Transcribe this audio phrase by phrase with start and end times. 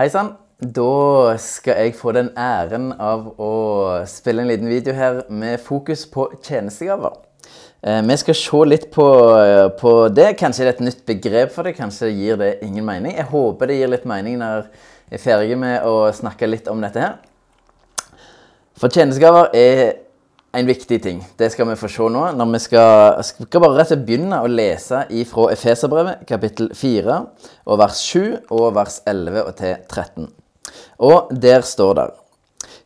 [0.00, 0.30] Hei sann.
[0.56, 3.48] Da skal jeg få den æren av å
[4.08, 7.18] spille en liten video her med fokus på tjenestegaver.
[7.84, 9.04] Eh, vi skal se litt på,
[9.76, 10.30] på det.
[10.40, 13.12] Kanskje det er et nytt begrep for det, kanskje gir det ingen mening.
[13.18, 16.80] Jeg håper det gir litt mening når jeg er ferdig med å snakke litt om
[16.80, 17.20] dette her.
[18.80, 19.84] For tjenestegaver er
[20.52, 21.20] en viktig ting.
[21.38, 22.24] Det skal vi få se nå.
[22.36, 27.18] når Vi skal, skal bare rett og begynne å lese fra Efeserbrevet, kapittel 4,
[27.66, 30.28] og vers 7 og vers 11 og til 13.
[31.06, 32.08] Og der står det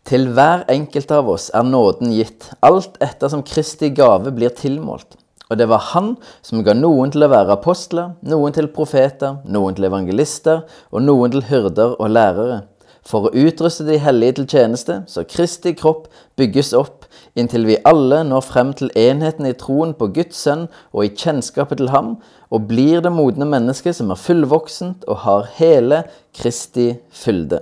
[0.04, 5.16] Til hver enkelt av oss er nåden gitt, alt etter som Kristi gave blir tilmålt.
[5.50, 9.76] Og det var han som ga noen til å være apostler, noen til profeter, noen
[9.76, 12.62] til evangelister og noen til hyrder og lærere,
[13.04, 16.06] for å utruste de hellige til tjeneste, så Kristi kropp
[16.40, 17.04] bygges opp
[17.36, 21.82] inntil vi alle når frem til enheten i troen på Guds sønn og i kjennskapet
[21.82, 22.14] til ham,
[22.48, 26.04] og blir det modne mennesket som er fullvoksent og har hele
[26.36, 27.60] Kristi fylde.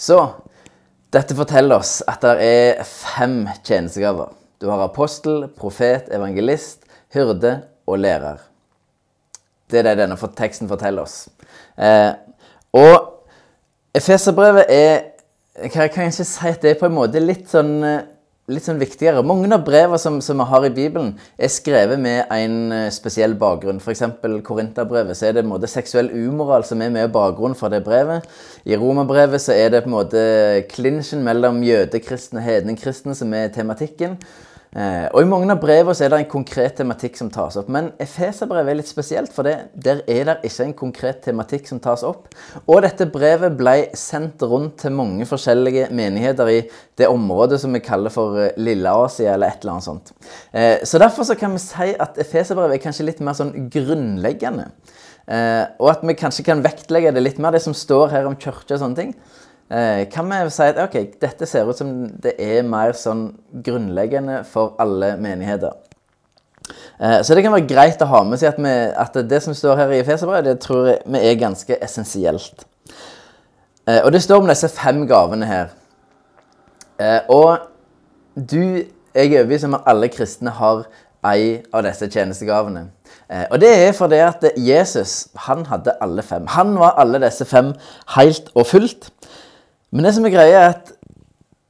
[0.00, 0.20] Så
[1.12, 4.30] dette forteller oss at det er fem tjenestegaver.
[4.60, 8.38] Du har apostel, profet, evangelist, hyrde og lærer.
[9.70, 11.24] Det er det denne teksten forteller oss.
[11.78, 12.12] Eh,
[12.76, 13.19] og
[13.94, 15.00] Efeserbrevet er
[15.60, 18.04] Jeg kan ikke si at det er på en måte litt sånn eh,
[18.50, 19.22] litt sånn viktigere.
[19.26, 23.34] Mange av brevene som, som, vi har i Bibelen, er skrevet med en eh, spesiell
[23.38, 23.80] bakgrunn.
[23.82, 24.02] F.eks.
[24.46, 28.26] Korinterbrevet så er det en måte seksuell umoral som er med bakgrunn for det brevet.
[28.64, 30.22] I Romerbrevet så er det på en måte
[30.70, 34.16] klinsjen mellom jødekristne og hedningkristne som er tematikken.
[34.70, 37.70] Eh, og I mange av brevene er det en konkret tematikk som tas opp.
[37.74, 41.80] Men Efeserbrevet er litt spesielt, for det, der er det ikke en konkret tematikk som
[41.82, 42.28] tas opp.
[42.66, 46.60] Og dette brevet ble sendt rundt til mange forskjellige menigheter i
[47.00, 50.14] det området som vi kaller for eh, Lille-Asia, eller et eller annet sånt.
[50.54, 54.70] Eh, så derfor så kan vi si at Efeserbrevet er kanskje litt mer sånn grunnleggende.
[55.30, 58.74] Og at vi kanskje kan vektlegge det litt mer, det som står her om kirke
[58.74, 59.12] og sånne ting
[60.10, 63.28] kan vi si at ok, dette ser ut som det er mer sånn
[63.62, 65.76] grunnleggende for alle menigheter.
[67.00, 69.56] Eh, så det kan være greit å ha med seg at, vi, at det som
[69.56, 72.64] står her i Efeserbrevet, det tror jeg vi er ganske essensielt.
[73.88, 75.70] Eh, og det står om disse fem gavene her.
[77.00, 77.70] Eh, og
[78.36, 80.84] du, jeg er overbevist om at alle kristne har
[81.30, 82.88] ei av disse tjenestegavene.
[83.30, 86.46] Eh, og det er fordi at Jesus han hadde alle fem.
[86.52, 87.72] Han var alle disse fem
[88.16, 89.10] helt og fullt.
[89.90, 90.92] Men det som er greia, er at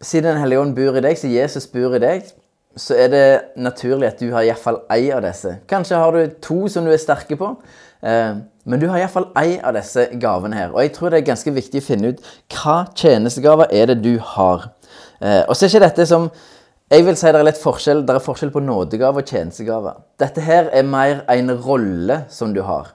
[0.02, 2.28] siden Den hellige ånd bor i deg, så Jesus bor i deg,
[2.76, 3.24] så er det
[3.60, 5.56] naturlig at du har iallfall ei av disse.
[5.68, 7.50] Kanskje har du to som du er sterke på,
[8.02, 10.70] eh, men du har iallfall ei av disse gavene her.
[10.72, 12.22] Og jeg tror det er ganske viktig å finne ut
[12.54, 14.70] hva tjenestegaver er det du har.
[15.20, 16.30] Eh, og så er ikke dette som
[16.90, 20.00] jeg vil si det er litt forskjell, det er forskjell på nådegave og tjenestegaver.
[20.18, 22.88] Dette her er mer en rolle som du har.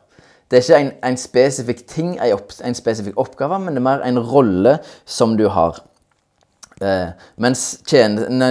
[0.52, 3.88] Det er ikke en, en spesifikk ting, en, opp, en, spesifikk oppgave, men det er
[3.88, 5.80] mer en rolle som du har.
[6.82, 7.80] Eh, mens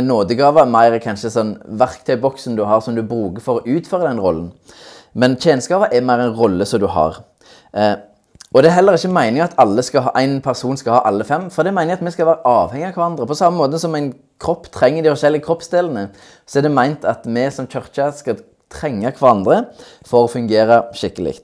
[0.03, 4.23] nådegave er mer kanskje sånn verktøyboksen du har som du bruker for å utføre den
[4.23, 4.51] rollen.
[5.15, 7.21] Men tjenestegaver er mer en rolle som du har.
[7.75, 7.95] Eh,
[8.55, 11.27] og det er heller ikke meningen at alle skal ha, en person skal ha alle
[11.27, 11.49] fem.
[11.51, 13.27] For det er meningen at vi skal være avhengig av hverandre.
[13.27, 14.13] På samme måte som en
[14.43, 16.09] kropp trenger de forskjellige kroppsdelene,
[16.47, 19.65] så er det meint at vi som kirke skal trenge hverandre
[20.07, 21.41] for å fungere skikkelig.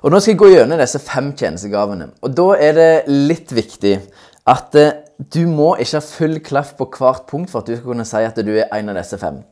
[0.00, 2.10] Og Nå skal jeg gå gjennom disse fem tjenestegavene.
[2.24, 3.98] Og Da er det litt viktig
[4.48, 7.92] at eh, du må ikke ha full klaff på hvert punkt for at du skal
[7.92, 9.42] kunne si at du er en av disse fem.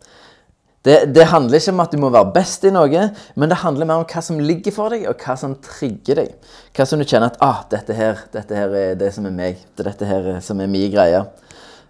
[0.87, 3.03] Det, det, handler ikke om at du må være best i noe,
[3.37, 6.53] men det handler mer om hva som ligger for deg, og hva som trigger deg.
[6.73, 9.61] Hva som du kjenner at ah, dette, her, dette her er det som er meg.
[9.75, 11.21] Det er dette her som er min greie.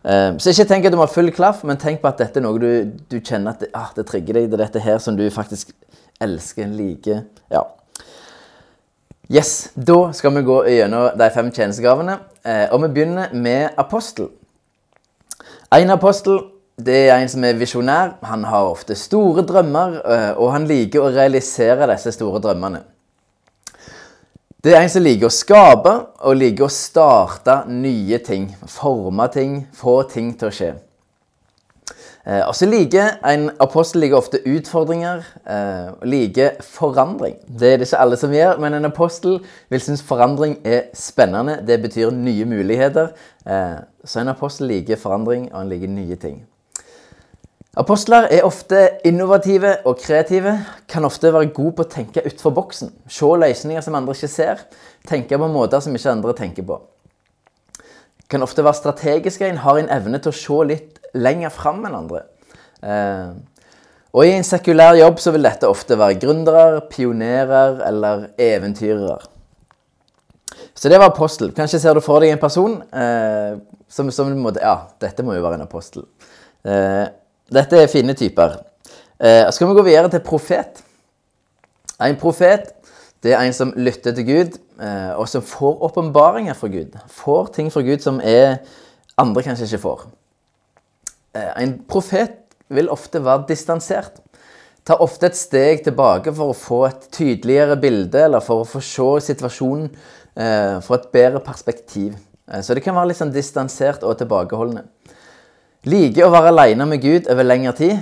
[0.03, 2.41] Uh, så ikke tenk at du må ha full klaff, men tenk på at dette
[2.41, 2.71] er noe du,
[3.13, 4.49] du kjenner at det, ah, det trigger deg.
[4.49, 5.75] Det er dette her som du faktisk
[6.25, 7.27] elsker, liker.
[7.53, 7.69] Ja.
[9.31, 12.15] Yes, Da skal vi gå gjennom de fem tjenestegavene.
[12.45, 14.31] Eh, og vi begynner med apostel.
[15.73, 16.41] En apostel
[16.81, 18.15] det er en som er visjonær.
[18.25, 22.81] Han har ofte store drømmer, eh, og han liker å realisere disse store drømmene.
[24.65, 25.95] Det er en som liker å skape
[26.25, 28.49] og liker å starte nye ting.
[28.67, 30.73] Forme ting, få ting til å skje.
[32.29, 37.37] Eh, og så liker En apostel liker ofte utfordringer, eh, liker forandring.
[37.49, 39.41] Det er det ikke alle som gjør, men en apostel
[39.71, 41.67] vil synes forandring er spennende.
[41.67, 43.09] Det betyr nye muligheter.
[43.47, 46.47] Eh, så en apostel liker forandring, og han liker nye ting.
[47.77, 50.65] Apostler er ofte innovative og kreative.
[50.89, 52.93] Kan ofte være gode på å tenke utenfor boksen.
[53.09, 54.57] Se løsninger som andre ikke ser.
[55.07, 56.81] Tenke på måter som ikke andre tenker på.
[58.29, 59.49] Kan ofte være strategiske.
[59.49, 62.25] En har en evne til å se litt lenger fram enn andre.
[62.83, 63.33] Eh,
[64.17, 69.19] og i en sekulær jobb så vil dette ofte være gründere, pionerer eller eventyrere.
[70.75, 71.53] Så det var apostel.
[71.55, 73.59] Kanskje ser du for deg en person eh,
[73.91, 76.07] som, som måtte, Ja, dette må jo være en apostel.
[76.65, 77.05] Eh,
[77.53, 78.59] dette er fine typer.
[79.19, 80.83] Eh, så skal vi gå videre til profet.
[81.99, 82.75] En profet
[83.23, 86.95] det er en som lytter til Gud, eh, og som får åpenbaringer fra Gud.
[87.11, 88.61] Får ting fra Gud som er,
[89.19, 90.05] andre kanskje ikke får.
[91.37, 92.37] Eh, en profet
[92.73, 94.21] vil ofte være distansert.
[94.89, 98.81] Tar ofte et steg tilbake for å få et tydeligere bilde, eller for å få
[98.85, 102.17] se situasjonen eh, fra et bedre perspektiv.
[102.65, 104.87] Så det kan være litt sånn distansert og tilbakeholdende.
[105.85, 107.99] Liker å være alene med Gud over lengre tid.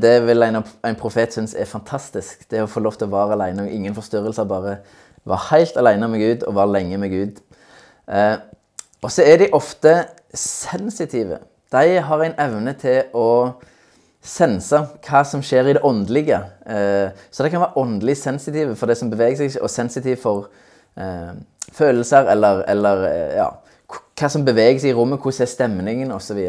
[0.00, 2.46] Det vil en, en profet synes er fantastisk.
[2.48, 4.48] Det å få lov til å være alene og ingen forstyrrelser.
[4.48, 4.78] Bare
[5.28, 7.44] være helt alene med Gud og være lenge med Gud.
[9.04, 9.92] Og så er de ofte
[10.32, 11.42] sensitive.
[11.74, 13.28] De har en evne til å
[14.24, 16.38] sense hva som skjer i det åndelige.
[16.66, 20.48] Eh, så de kan være åndelig sensitive for det som beveger seg, og sensitive for
[20.96, 21.34] eh,
[21.74, 23.50] følelser eller, eller eh, ja,
[23.90, 26.40] hva som beveger seg i rommet, hvordan er stemningen osv.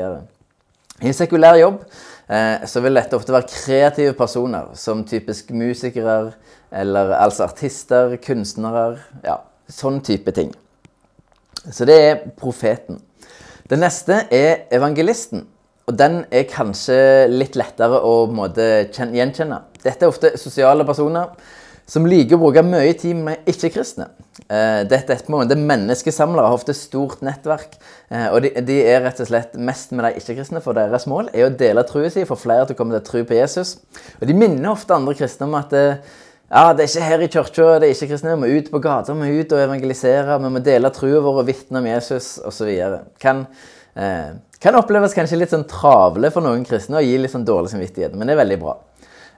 [1.03, 1.81] I en sekulær jobb
[2.65, 6.31] så vil dette ofte være kreative personer, som typisk musikere
[6.73, 8.95] eller altså artister, kunstnere.
[9.21, 9.35] Ja,
[9.69, 10.49] sånn type ting.
[11.69, 12.97] Så det er profeten.
[13.65, 15.47] Det neste er evangelisten.
[15.89, 16.97] Og den er kanskje
[17.31, 19.57] litt lettere å måte, gjenkjenne.
[19.81, 21.33] Dette er ofte sosiale personer
[21.89, 24.07] som liker å bruke mye tid med ikke-kristne.
[24.49, 27.77] Eh, dette er på en måte Menneskesamlere har ofte stort nettverk.
[28.09, 31.47] Eh, og de, er rett og slett mest med de ikke-kristne, for deres mål er
[31.47, 33.79] å dele troen sin, få flere til å komme til å tro på Jesus.
[34.19, 37.29] Og de minner ofte andre kristne om at eh, ja, det er ikke her i
[37.33, 38.35] kirka det er ikke kristne.
[38.35, 40.37] Vi må ut på gata, vi må ut og evangelisere.
[40.43, 42.69] Vi må dele troa vår og vitne om Jesus osv.
[43.21, 43.47] Kan,
[43.97, 47.73] eh, kan oppleves kanskje litt sånn travle for noen kristne og gi litt sånn dårlig
[47.73, 48.77] samvittighet, men det er veldig bra.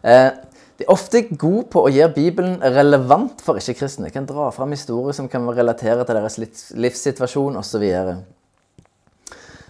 [0.04, 0.30] Eh,
[0.78, 4.12] de er ofte gode på å gjøre Bibelen relevant for ikke-kristne.
[4.14, 6.38] Kan dra fram historier som kan relatere til deres
[6.76, 7.88] livssituasjon osv.
[7.88, 8.18] Så,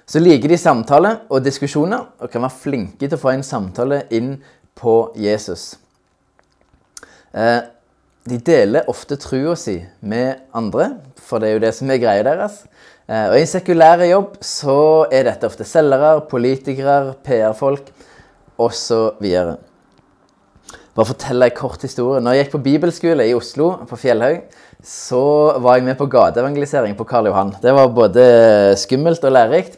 [0.03, 4.07] så liker de samtale og diskusjoner og kan være flinke til å få en samtale
[4.09, 4.39] inn
[4.75, 5.75] på Jesus.
[7.37, 7.59] Eh,
[8.27, 10.89] de deler ofte trua si med andre,
[11.21, 12.63] for det er jo det som er greia deres.
[13.07, 14.79] Eh, og I en sekulær jobb så
[15.13, 17.91] er dette ofte selgere, politikere, PR-folk
[18.57, 19.27] osv.
[20.97, 22.23] Bare fortelle en kort historie.
[22.23, 24.41] Når jeg gikk på bibelskole i Oslo, på Fjellhaug,
[24.83, 25.23] så
[25.61, 27.53] var jeg med på gateevangelisering på Karl Johan.
[27.61, 28.25] Det var både
[28.81, 29.77] skummelt og lærerikt.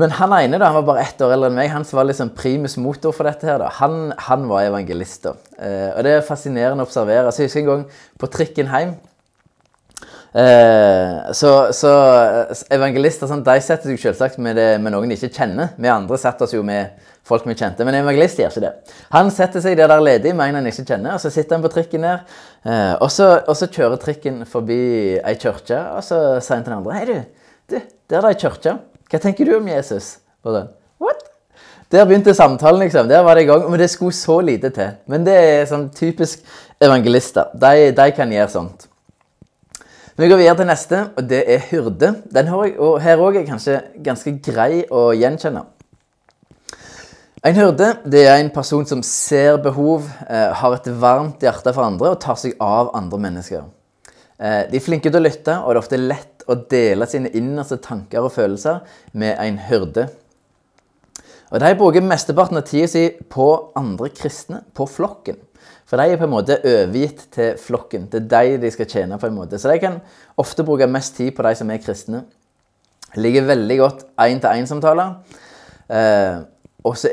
[0.00, 2.08] Men han ene da, han var bare ett år eldre enn meg, han som var
[2.08, 5.26] liksom primus motor for dette, her da, han, han var evangelist.
[5.26, 5.36] da.
[5.58, 7.32] Eh, og Det er fascinerende å observere.
[7.32, 7.86] Så Jeg husker en gang
[8.20, 8.96] på trikken hjem.
[10.30, 11.90] Eh, så, så,
[12.70, 15.72] Evangelister sånn, de setter seg selvsagt med, det, med, noen de ikke kjenner.
[15.76, 18.94] Vi andre setter oss jo med folk vi kjente, men evangelist gjør ikke det.
[19.12, 21.66] Han setter seg der der ledig med en han ikke kjenner, og så sitter han
[21.66, 22.22] på trikken der.
[22.64, 24.80] Eh, og, så, og, så, kjører trikken forbi
[25.18, 27.76] ei kirke, og så sier han til den andre Hei, du, du
[28.10, 28.78] der er det ei kirke.
[29.10, 30.18] Hva tenker du om Jesus?
[30.46, 30.68] Sånn,
[31.00, 31.24] What?
[31.90, 33.08] Der begynte samtalen, liksom.
[33.10, 33.64] Der var det i gang.
[33.70, 34.92] Men det skulle så lite til.
[35.10, 36.44] Men det er sånn typisk
[36.80, 37.50] evangelister.
[37.58, 38.86] De, de kan gjøre sånt.
[40.20, 42.12] Vi går videre til neste, og det er hyrde.
[42.30, 45.64] Den her òg er kanskje ganske grei å gjenkjenne.
[47.40, 51.86] En hyrde det er en person som ser behov, eh, har et varmt hjerte for
[51.86, 53.64] andre og tar seg av andre mennesker.
[54.38, 57.30] Eh, de er flinke til å lytte, og det er ofte lett å dele sine
[57.36, 60.08] innerste tanker og følelser med en hyrde.
[61.50, 63.46] Og De bruker mesteparten av tida si på
[63.78, 65.38] andre kristne, på flokken.
[65.90, 68.06] For de er på en måte overgitt til flokken.
[68.12, 69.18] Det er de de skal tjene.
[69.18, 69.58] på en måte.
[69.58, 70.00] Så de kan
[70.38, 72.24] ofte bruke mest tid på de som er kristne.
[73.16, 75.14] Ligger veldig godt én-til-én-samtaler.
[75.90, 76.38] Eh,
[76.84, 77.08] og så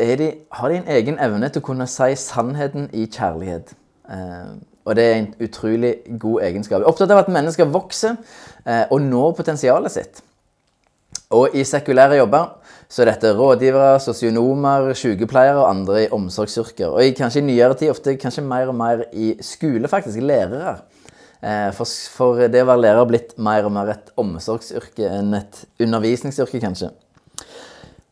[0.52, 3.74] har de en egen evne til å kunne si sannheten i kjærlighet.
[4.10, 4.54] Eh,
[4.88, 6.80] og det er en utrolig god egenskap.
[6.80, 8.16] Jeg er opptatt av at mennesker vokser
[8.64, 10.22] eh, og når potensialet sitt.
[11.36, 12.54] Og i sekulære jobber
[12.88, 16.88] så er dette rådgivere, sosionomer, sykepleiere og andre i omsorgsyrker.
[16.88, 20.24] Og i, kanskje i nyere tid ofte kanskje mer og mer i skole, faktisk.
[20.24, 20.78] Lærere.
[21.44, 25.36] Eh, for, for, det å være lærer har blitt mer og mer et omsorgsyrke enn
[25.42, 26.94] et undervisningsyrke, kanskje.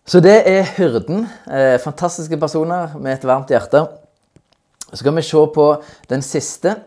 [0.05, 1.23] Så det er hyrden.
[1.47, 3.87] Eh, fantastiske personer med et varmt hjerte.
[4.95, 5.67] Så skal vi se på
[6.07, 6.77] den siste,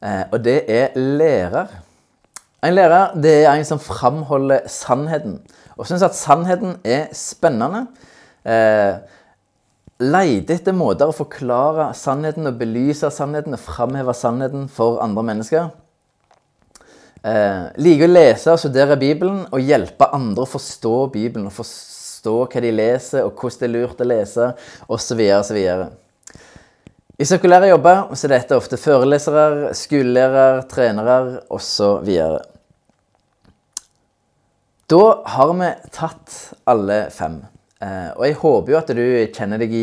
[0.00, 1.68] eh, og det er lærer.
[2.64, 5.42] En lærer det er en som framholder sannheten,
[5.76, 7.86] og syns at sannheten er spennende.
[8.48, 8.96] Eh,
[10.00, 15.70] leter etter måter å forklare sannheten og belyse sannheten og framheve sannheten for andre mennesker.
[17.20, 21.50] Eh, liker å lese og studere Bibelen og hjelpe andre å forstå Bibelen.
[21.50, 24.52] og Forstå hva de leser, og hvordan det er lurt å lese,
[24.88, 25.20] osv.
[25.36, 25.60] osv.
[27.20, 31.16] I sekulære jobber så er dette ofte førelesere, skolelærere, trenere
[31.52, 32.06] osv.
[34.88, 36.36] Da har vi tatt
[36.72, 37.34] alle fem.
[37.84, 39.02] Eh, og jeg håper jo at du
[39.36, 39.74] kjenner deg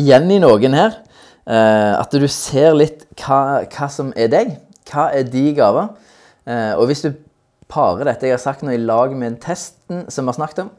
[0.00, 0.96] igjen i noen her.
[1.44, 4.54] Eh, at du ser litt hva, hva, som er deg.
[4.88, 5.90] Hva er de gaver?
[6.48, 7.10] Eh, og hvis du
[7.68, 10.72] parer dette jeg har sagt nå i lag med testen som vi har snakket om,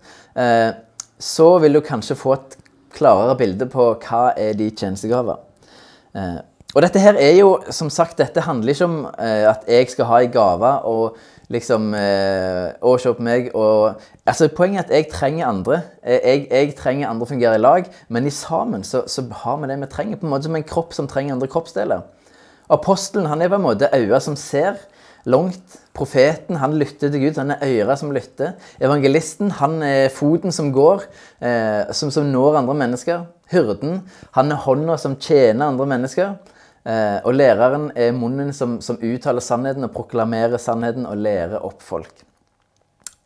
[1.21, 2.57] så vil du kanskje få et
[2.97, 5.43] klarere bilde på hva er de tjenestegaver.
[6.15, 6.39] Eh,
[6.75, 10.09] og dette her er jo, som sagt, dette handler ikke om eh, at jeg skal
[10.11, 11.17] ha en gave og
[11.49, 13.97] liksom eh, Å, se på meg og
[14.29, 15.79] altså Poenget er at jeg trenger andre.
[16.03, 19.57] Eh, jeg, jeg trenger andre å fungere i lag, men i sammen så, så, har
[19.57, 20.21] vi det vi trenger.
[20.21, 22.05] På en måte som en kropp som trenger andre kroppsdeler.
[22.69, 24.77] Apostelen han er på en måte øya som ser
[25.29, 25.79] langt.
[25.97, 28.53] Profeten han lytter til Gud, han er øyra som lytter.
[28.77, 31.09] Evangelisten han er foten som går,
[31.41, 33.25] eh, som, som når andre mennesker.
[33.49, 34.01] Hyrden
[34.35, 36.33] han er hånda som tjener andre mennesker.
[36.87, 41.81] Eh, og læreren er munnen som, som, uttaler sannheten og proklamerer sannheten og lærer opp
[41.83, 42.23] folk.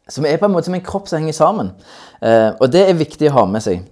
[0.10, 1.70] Så vi er på en måte som en kropp som henger sammen.
[2.22, 3.84] Eh, og det er viktig å ha med seg.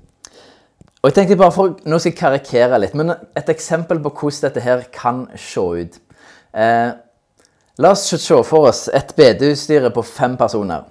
[1.01, 4.47] Og jeg tenkte bare for, Nå skal jeg karikere litt, men et eksempel på hvordan
[4.47, 6.01] dette her kan se ut.
[6.53, 6.89] Eh,
[7.81, 10.89] la oss se for oss et bedehusstyre på fem personer.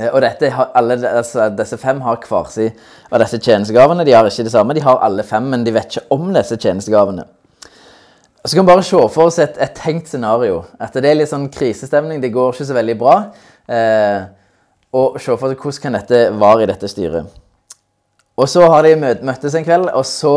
[0.00, 2.72] Eh, og dette, alle altså, disse fem har hver sin
[3.10, 4.06] av disse tjenestegavene.
[4.08, 6.56] De har ikke det samme, de har alle fem, men de vet ikke om disse
[6.56, 7.26] tjenestegavene.
[8.40, 10.62] Så kan vi bare se for oss et, et, tenkt scenario.
[10.80, 12.22] At det er litt sånn krisestemning.
[12.22, 13.16] Det går ikke så veldig bra.
[13.68, 14.22] Eh,
[14.96, 17.36] og se for oss hvordan kan dette være i dette styret.
[18.40, 20.34] Og så har de møttes en kveld, og så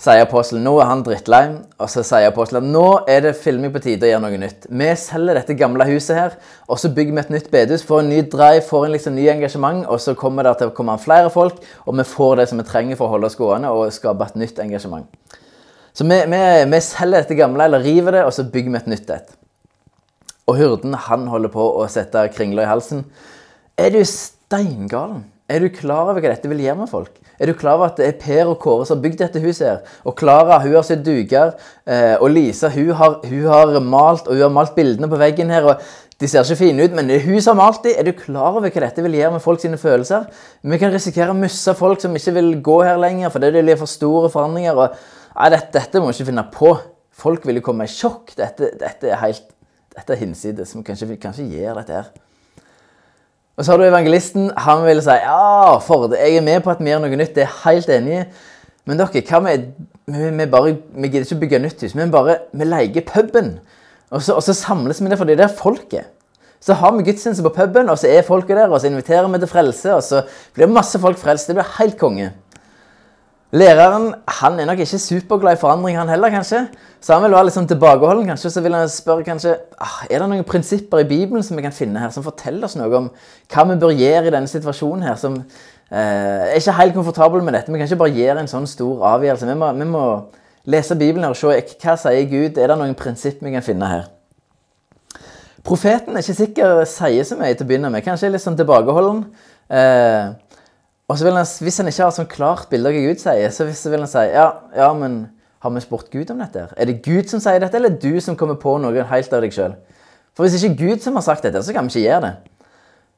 [0.00, 1.42] sier apostelen nå er han drittlei.
[1.78, 4.66] Og så sier apostelen nå er det filming på tide å gjøre noe nytt.
[4.66, 6.34] Vi selger dette gamle huset her,
[6.66, 7.86] og så bygger vi et nytt bedehus.
[7.86, 10.74] Får en ny drive, får en liksom ny engasjement, og så kommer det til å
[10.76, 13.70] komme flere folk, og vi får det som vi trenger for å holde oss gående
[13.74, 15.06] og skape et nytt engasjement.
[15.94, 18.90] Så vi, vi, vi, selger dette gamle, eller river det, og så bygger vi et
[18.90, 19.36] nytt et.
[20.50, 23.06] Og hyrden han holder på å sette kringler i halsen.
[23.78, 25.22] Er du steingalen?
[25.44, 27.18] Er du klar over hva dette vil gjøre med folk?
[27.36, 29.66] Er du klar over at det er Per og Kåre som har bygd dette huset?
[29.66, 29.98] her?
[30.08, 31.52] Og Klara hun har sydd duker.
[31.84, 35.52] Eh, og Lisa hun har, hun har, malt og hun har malt bildene på veggen
[35.52, 35.68] her.
[35.68, 35.82] og
[36.20, 37.92] De ser ikke fine ut, men det er hun som har malt dem.
[37.98, 40.30] Er du klar over hva dette vil gjøre med folk sine følelser?
[40.62, 43.80] Vi kan risikere å miste folk som ikke vil gå her lenger fordi det blir
[43.80, 44.80] for store forandringer.
[44.80, 44.96] og
[45.34, 46.72] Nei, dette, dette må vi ikke finne på.
[47.14, 48.32] Folk vil jo komme i sjokk.
[48.38, 49.50] Dette, dette er helt
[49.94, 50.72] dette er hinsides.
[50.74, 52.14] Vi kan ikke, gjøre dette her.
[53.54, 54.50] Og så har du evangelisten.
[54.66, 57.34] Han vil si ja, for det, jeg er med på at vi gjør noe nytt.
[57.36, 58.24] Det er helt enig.
[58.84, 59.68] Men dere, hva med
[60.04, 61.94] vi, vi, bare, vi gidder ikke bygge nytt hus.
[61.96, 63.54] men bare vi leier puben.
[64.10, 66.10] Og så, og så samles vi der fordi det er folket.
[66.64, 69.38] Så har vi gudstjeneste på puben, og så er folket der, og så inviterer vi
[69.38, 69.94] til frelse.
[69.94, 70.22] Og så
[70.56, 71.48] blir masse folk frelst.
[71.48, 72.30] Det blir helt konge.
[73.54, 74.08] Læreren
[74.40, 76.64] han er nok ikke superglad i forandring, han heller, kanskje.
[77.00, 78.50] Så han vil være litt sånn tilbakeholden, kanskje.
[78.50, 81.76] Så vil han spørre kanskje ah, er det noen prinsipper i Bibelen som vi kan
[81.76, 83.06] finne her, som forteller oss noe om
[83.54, 87.54] hva vi bør gjøre i denne situasjonen her, som eh, er ikke helt komfortabel med
[87.54, 87.70] dette.
[87.70, 89.50] Vi kan ikke bare gjøre en sånn stor avgjørelse.
[89.52, 90.04] Vi må, vi må
[90.74, 92.58] lese Bibelen her og se hva sier Gud.
[92.58, 94.08] Er det noen prinsipper vi kan finne her?
[95.64, 98.02] Profeten er ikke sikker sier så mye til å begynne med.
[98.04, 99.22] Kanskje litt sånn tilbakeholden.
[99.70, 100.34] Eh,
[101.08, 103.50] og så vil han, Hvis han ikke har sånn klart bilde av hva Gud sier,
[103.52, 104.46] så vil han si ja,
[104.76, 105.26] ja, men
[105.64, 106.66] har vi spurt Gud om dette?
[106.76, 109.36] Er det Gud som sier dette, eller er det du som kommer på noe helt
[109.36, 109.76] av deg sjøl?
[110.36, 112.34] For hvis ikke Gud som har sagt dette, så kan vi ikke gjøre det.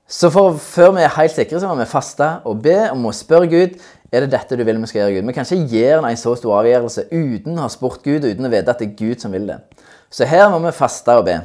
[0.07, 3.15] Så for, før vi er helt sikre, så må vi faste og be om å
[3.17, 3.79] spørre Gud
[4.15, 5.17] er det dette du vil vi skal gjøre.
[5.17, 5.27] Gud?
[5.27, 8.47] Vi kan ikke gjøre en så stor avgjørelse uten å ha spurt Gud og uten
[8.47, 9.59] å vite at det er Gud som vil det.
[10.11, 11.41] Så her må vi faste og be.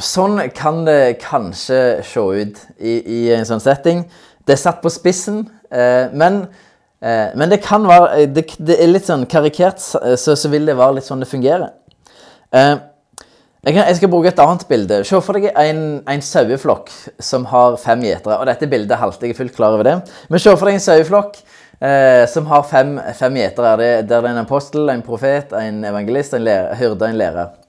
[0.00, 4.06] Sånn kan det kanskje se ut i, i en sånn setting.
[4.48, 6.46] Det er satt på spissen, eh, men,
[7.04, 10.78] eh, men, det kan være det, det, er litt sånn karikert, så, så, vil det
[10.78, 11.68] være litt sånn det fungerer.
[12.56, 12.72] Eh,
[13.60, 15.02] jeg, kan, jeg, skal bruke et annet bilde.
[15.04, 16.88] Se for deg en, en saueflokk
[17.20, 18.40] som har fem gjetere.
[18.40, 19.98] Og dette bildet halter, jeg er fullt klar over det.
[20.32, 21.42] Men se for deg en saueflokk
[21.76, 23.76] eh, som har fem, fem gjetere.
[23.76, 26.48] Der det er en apostel, en profet, en evangelist, en
[26.80, 27.59] hyrde og en lærer.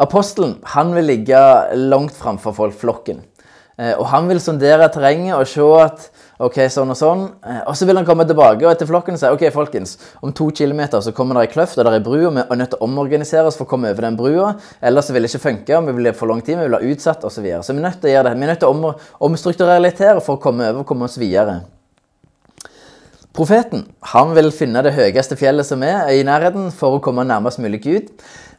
[0.00, 1.40] Apostelen han vil ligge
[1.76, 3.20] langt framfor folk, flokken.
[3.80, 6.06] Eh, og Han vil sondere terrenget og se at
[6.40, 7.22] ok, sånn og sånn.
[7.44, 10.50] Eh, og Så vil han komme tilbake og etter flokken si ok, folkens, om to
[10.56, 12.72] kilometer så kommer det ei kløft og det er ei bru, og vi er nødt
[12.74, 14.54] til å omorganisere oss for å komme over den brua.
[14.82, 17.40] Ellers vil det ikke funke, vi vil for lang tid, vi vil ha utsatt osv.
[17.40, 17.64] Så, videre.
[17.64, 18.38] så vi er nødt til å gjøre det.
[18.40, 18.94] Vi er nødt til å
[19.30, 21.60] omstrukturere litt her for å komme over og komme oss videre.
[23.40, 27.62] Profeten han vil finne det høyeste fjellet som er i nærheten, for å komme nærmest
[27.64, 28.10] mulig Gud.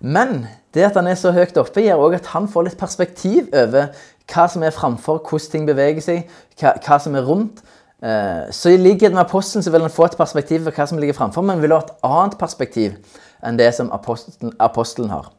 [0.01, 3.51] Men det at han er så høyt oppe, gjør òg at han får litt perspektiv
[3.53, 3.91] over
[4.31, 7.61] hva som er framfor, hvordan ting beveger seg, hva, hva som er rundt.
[8.01, 10.97] Eh, så i likhet med apostelen så vil han få et perspektiv for hva som
[10.97, 12.97] ligger framfor, men vil ha et annet perspektiv
[13.45, 15.29] enn det som apostelen, apostelen har.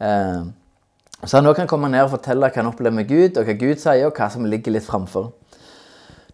[0.00, 0.46] Eh,
[1.24, 3.60] Så han òg kan komme ned og fortelle hva han opplever med Gud, og hva
[3.60, 5.32] Gud sier, og hva som ligger litt framfor.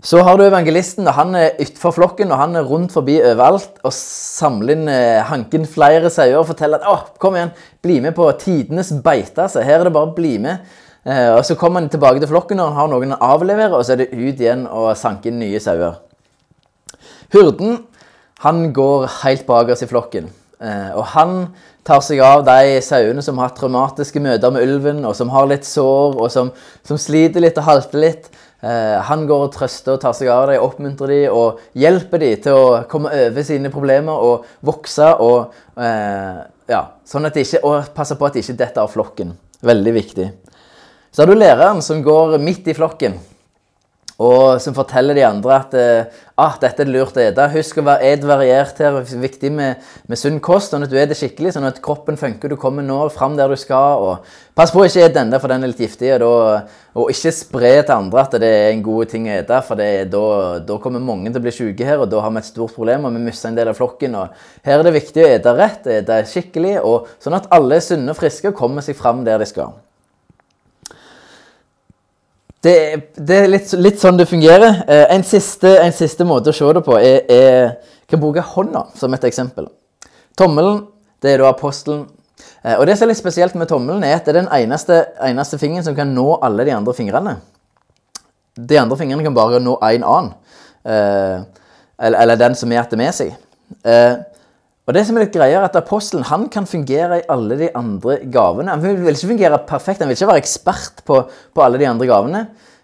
[0.02, 3.76] Så har du evangelisten, og han er utenfor flokken og han er rundt forbi overalt
[3.86, 7.52] og samler inn eh, hanken flere sauer og forteller at å, kom igjen,
[7.86, 9.46] bli med på tidenes beite.
[9.46, 10.66] Så her er det bare å bli med.
[11.06, 13.86] Eh, og Så kommer han tilbake til flokken når han har noen å avlevere, og
[13.86, 16.00] så er det ut igjen og sanke inn nye sauer.
[17.32, 17.84] Hurden
[18.42, 20.32] han går helt bakerst i flokken.
[20.62, 21.44] Eh, og han
[21.86, 25.46] tar seg av de sauene som har hatt traumatiske møter med ulven, og som har
[25.50, 26.50] litt sår, og som,
[26.86, 28.32] som sliter litt og halter litt.
[28.62, 32.44] Eh, han går og trøster og tar seg av dem, oppmuntrer dem og hjelper dem
[32.44, 35.08] til å komme over sine problemer og vokse.
[35.24, 36.38] Og, eh,
[36.70, 39.34] ja, sånn at de ikke, og passe på at de ikke detter av flokken.
[39.62, 40.30] Veldig viktig.
[41.12, 43.18] Så har du læreren som går midt i flokken
[44.20, 45.74] og som forteller de andre at
[46.36, 47.48] ah, dette er lurt å spise.
[47.54, 48.98] Husk å være ed variert her.
[49.00, 51.80] Det er viktig med, med sunn kost, sånn at du er det skikkelig, sånn at
[51.84, 52.52] kroppen funker.
[52.52, 54.02] Du kommer nå fram der du skal.
[54.02, 56.10] og Pass på å ikke ete denne, for den er litt giftig.
[56.16, 59.62] Og, da, og ikke spre til andre at det er en god ting å spise,
[59.68, 59.84] for
[60.16, 60.24] da,
[60.66, 63.08] da, kommer mange til å bli syke her, og da har vi et stort problem,
[63.08, 64.18] og vi mister en del av flokken.
[64.18, 67.88] og Her er det viktig å spise rett, spise skikkelig, og sånn at alle er
[67.88, 69.72] sunne og friske og kommer seg fram der de skal.
[72.62, 72.74] Det,
[73.18, 74.84] det er litt, litt, sånn det fungerer.
[74.86, 78.84] Eh, en siste, en siste, måte å se det på er, er kan bruke hånda
[78.98, 79.66] som et eksempel.
[80.38, 80.84] Tommelen
[81.22, 82.04] det er da apostelen.
[82.62, 85.00] Eh, og Det som er litt spesielt med tommelen, er at det er den eneste,
[85.22, 87.36] eneste fingeren som kan nå alle de andre fingrene.
[88.54, 90.34] De andre fingrene kan bare nå én annen.
[90.84, 91.42] Eh,
[92.02, 93.34] eller, eller, den som er etter med seg.
[94.82, 97.68] Og det som er litt greia er at Apostelen han kan fungere i alle de
[97.78, 98.72] andre gavene.
[98.72, 101.20] Han vil ikke fungere perfekt, han vil ikke være ekspert på,
[101.54, 102.40] på alle de andre gavene.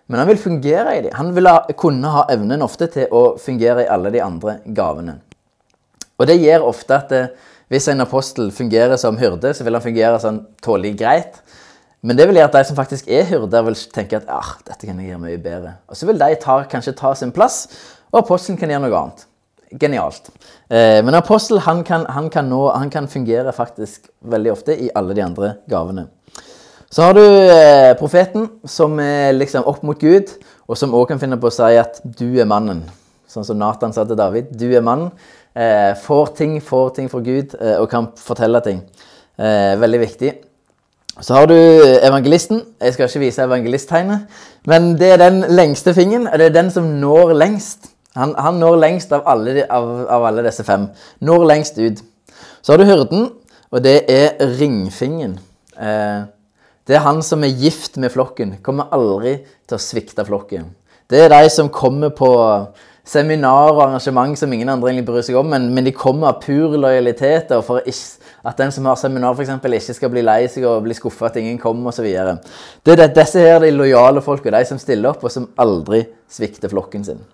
[0.08, 1.16] Men han vil fungere i dem.
[1.18, 5.18] Han vil ha, kunne ha evnen ofte til å fungere i alle de andre gavene.
[6.18, 9.76] Og det gjør ofte at det, eh, hvis en apostel fungerer som hyrde, så vil
[9.76, 11.34] han fungere sånn tålelig greit.
[12.00, 14.88] Men det vil gjøre at de som faktisk er hyrder, vil tenke at ah, dette
[14.88, 15.74] kan jeg gjøre mye bedre.
[15.90, 17.66] Og så vil de ta, kanskje ta sin plass,
[18.08, 19.27] og apostelen kan gjøre noe annet
[19.80, 20.30] genialt.
[20.68, 24.90] Eh, men apostel han kan, han, kan nå, han kan, fungere faktisk veldig ofte i
[24.94, 26.08] alle de andre gavene.
[26.90, 30.30] Så har du eh, profeten, som er liksom opp mot Gud,
[30.68, 32.86] og som òg kan finne på å si at 'du er mannen'.
[33.28, 34.52] Sånn som Nathan sa til David.
[34.56, 35.12] 'Du er mannen'.
[35.58, 38.82] Eh, får ting, får ting fra Gud eh, og kan fortelle ting.
[39.38, 40.32] Eh, veldig viktig.
[41.20, 42.62] Så har du evangelisten.
[42.80, 44.28] Jeg skal ikke vise evangelisttegnet,
[44.66, 46.28] men det er den lengste fingeren.
[46.30, 47.90] Det er den som når lengst.
[48.18, 50.88] Han, han når lengst av alle, av, av alle, disse fem.
[51.24, 52.02] Når lengst ut.
[52.62, 53.30] Så har du hyrden,
[53.70, 55.38] og det er ringfingen.
[55.78, 56.26] Eh,
[56.88, 58.58] det er han som er gift med flokken.
[58.64, 60.70] Kommer aldri til å svikte flokken.
[61.08, 62.30] Det er de som kommer på
[63.08, 66.42] seminar og arrangement som ingen andre egentlig bryr seg om, men, men de kommer av
[66.42, 70.66] pur lojalitet og for at den som har seminar eksempel, ikke skal bli lei seg
[70.68, 72.08] og bli skuffa at ingen kommer osv.
[72.84, 76.72] Det er disse her de lojale folka, de som stiller opp og som aldri svikter
[76.72, 77.24] flokken sin.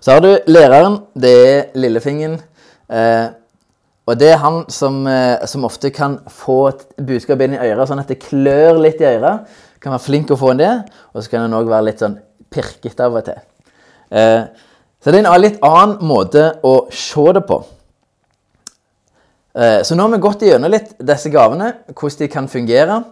[0.00, 1.00] Så har du læreren.
[1.14, 2.40] Det er lillefingeren.
[2.92, 3.28] Eh,
[4.06, 7.86] og det er han som, eh, som, ofte kan få et budskap inn i øret,
[7.88, 9.46] sånn at det klør litt i øret.
[9.82, 10.72] Kan være flink å få inn det,
[11.14, 12.18] og så kan han òg være litt sånn
[12.50, 13.38] pirkete av og til.
[14.10, 14.42] Eh,
[15.02, 17.62] så det er en litt annen måte å se det på.
[19.54, 23.02] Eh, så nå har vi gått igjennom litt disse gavene, hvordan de kan fungere.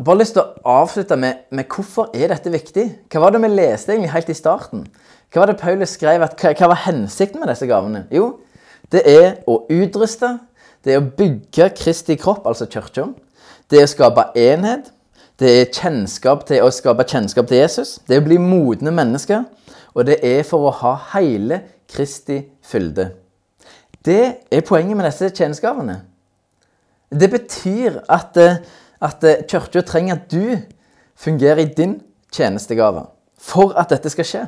[0.00, 2.86] Bare lyst til å avslutte med, med hvorfor er dette viktig.
[3.10, 4.86] Hva var det vi leste egentlig helt i starten?
[5.30, 6.22] Hva var det Paulus skrev?
[6.26, 8.04] At, hva, var hensikten med disse gavene?
[8.10, 8.40] Jo,
[8.90, 10.34] det er å utruste.
[10.82, 13.10] Det er å bygge Kristi kropp, altså kirka.
[13.70, 14.90] Det er å skape enhet.
[15.40, 17.98] Det er kjennskap til å skape kjennskap til Jesus.
[18.08, 19.46] Det er å bli modne mennesker.
[19.94, 23.12] Og det er for å ha hele Kristi fylde.
[24.04, 26.00] Det er poenget med disse tjenestegavene.
[27.10, 28.36] Det betyr at,
[29.02, 30.56] at kirka trenger at du
[31.18, 31.98] fungerer i din
[32.32, 33.06] tjenestegave
[33.40, 34.44] for at dette skal skje.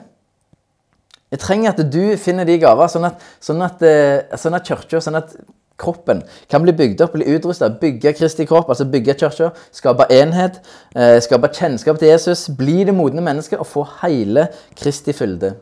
[1.32, 5.00] Jeg trenger at du finner de gaver, sånn at, sånn at, eh, sånn at kirka,
[5.00, 5.32] sånn at
[5.80, 7.70] kroppen kan bli bygd opp, bli utrusta.
[7.80, 9.50] Bygge Kristi kropp, altså bygge kirka.
[9.74, 10.60] Skape enhet,
[10.94, 12.48] eh, skape kjennskap til Jesus.
[12.48, 15.54] Bli det modne mennesket og få hele Kristi fylde.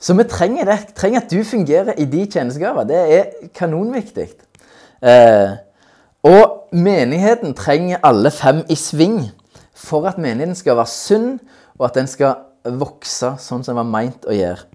[0.00, 0.94] Så vi trenger det.
[0.94, 2.84] trenger at du fungerer i de tjenestegaver.
[2.84, 3.24] Det er
[3.54, 4.28] kanonviktig.
[5.02, 5.56] Eh,
[6.24, 9.30] og menigheten trenger alle fem i sving
[9.74, 11.40] for at menigheten skal være sunn,
[11.78, 14.71] og at den skal vokse sånn som den var meint å gjøre.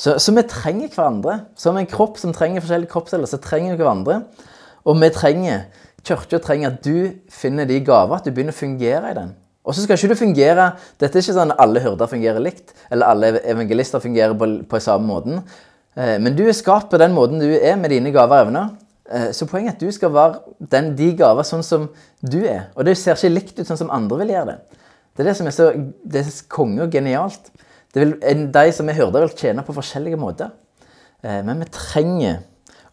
[0.00, 1.36] Så, så, vi trenger hverandre.
[1.60, 4.22] Som en kropp som trenger forskjellige kroppsdeler, så trenger vi hverandre.
[4.88, 5.66] Og vi trenger,
[6.06, 9.34] kirka trenger at du finner de gaver, at du begynner å fungere i den.
[9.60, 12.72] Og så skal ikke du fungere Dette er ikke sånn at alle hyrder fungerer likt,
[12.88, 15.42] eller alle evangelister fungerer på, på samme måten.
[15.92, 18.72] Eh, men du er skapt på den måten du er, med dine gaver og evner.
[19.12, 20.40] Eh, Så poenget er at du skal være
[20.72, 21.90] den, de gaver sånn som
[22.24, 22.70] du er.
[22.72, 24.78] Og det ser ikke likt ut sånn som andre vil gjøre det.
[25.12, 27.52] Det er det som er så det er konge og genialt.
[27.94, 28.14] Vil,
[28.54, 30.52] de som vi hørte, vil tjene på forskjellige måter.
[31.24, 32.42] Eh, Men vi trenger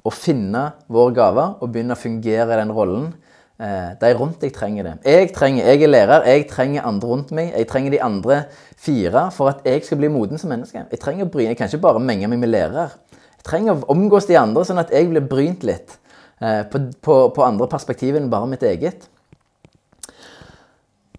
[0.05, 3.11] å finne våre gaver og begynne å fungere i den rollen.
[3.59, 4.95] Eh, De rundt deg trenger det.
[5.05, 7.53] Jeg trenger, jeg er lærer, jeg trenger andre rundt meg.
[7.53, 8.39] Jeg trenger de andre
[8.75, 10.85] fire for at jeg skal bli moden som menneske.
[10.91, 12.89] Jeg trenger å bryne, jeg kan ikke bare menge meg med lærere.
[13.37, 15.97] Jeg trenger å omgås de andre, sånn at jeg blir brynt litt
[16.41, 19.07] eh, på, på, på andre perspektiv enn bare mitt eget.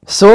[0.08, 0.30] Så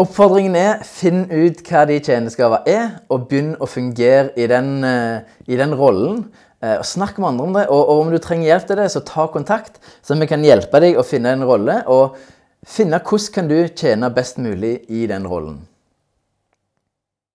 [0.00, 5.20] oppfordringen er finn ut hva de tjenestegaver er, og begynn å fungere i den, eh,
[5.46, 6.24] i den rollen.
[6.62, 8.88] Eh, og Snakk med andre om det, og, og om du trenger hjelp til det,
[8.90, 12.16] så ta kontakt, så vi kan hjelpe deg å finne en rolle, og
[12.66, 15.62] finne hvordan kan du tjene best mulig i den rollen.